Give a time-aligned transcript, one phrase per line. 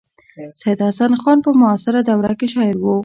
[0.61, 2.85] سید حسن خان په معاصره دوره کې شاعر و.